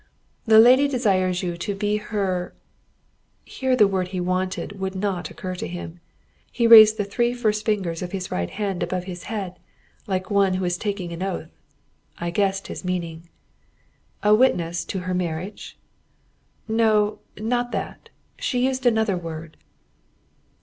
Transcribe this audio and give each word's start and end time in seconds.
"The 0.45 0.57
lady 0.57 0.87
desires 0.87 1.43
you 1.43 1.55
to 1.57 1.75
be 1.75 1.97
her..." 1.97 2.55
here 3.45 3.75
the 3.75 3.87
word 3.87 4.07
he 4.07 4.19
wanted 4.19 4.79
would 4.79 4.95
not 4.95 5.29
occur 5.29 5.53
to 5.53 5.67
him. 5.67 5.99
He 6.51 6.65
raised 6.65 6.97
the 6.97 7.03
three 7.05 7.35
first 7.35 7.67
fingers 7.67 8.01
of 8.01 8.11
his 8.11 8.31
right 8.31 8.49
hand 8.49 8.81
above 8.81 9.03
his 9.03 9.25
head, 9.25 9.59
like 10.07 10.31
one 10.31 10.55
who 10.55 10.65
is 10.65 10.75
taking 10.75 11.13
an 11.13 11.21
oath. 11.21 11.51
I 12.17 12.31
guessed 12.31 12.65
his 12.65 12.83
meaning. 12.83 13.29
"A 14.23 14.33
witness 14.33 14.85
to 14.85 15.01
her 15.01 15.13
marriage?" 15.13 15.77
"No, 16.67 17.19
not 17.37 17.71
that. 17.71 18.09
She 18.39 18.65
used 18.65 18.87
another 18.87 19.15
word." 19.17 19.55